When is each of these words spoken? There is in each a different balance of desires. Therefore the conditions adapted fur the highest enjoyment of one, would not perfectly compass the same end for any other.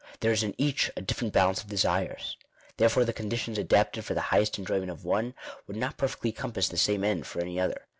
There 0.21 0.31
is 0.31 0.41
in 0.41 0.55
each 0.57 0.89
a 0.97 1.01
different 1.03 1.31
balance 1.31 1.61
of 1.61 1.69
desires. 1.69 2.35
Therefore 2.77 3.05
the 3.05 3.13
conditions 3.13 3.59
adapted 3.59 4.03
fur 4.03 4.15
the 4.15 4.21
highest 4.33 4.57
enjoyment 4.57 4.89
of 4.89 5.05
one, 5.05 5.35
would 5.67 5.77
not 5.77 5.97
perfectly 5.97 6.31
compass 6.31 6.67
the 6.69 6.75
same 6.77 7.03
end 7.03 7.27
for 7.27 7.39
any 7.39 7.59
other. 7.59 7.85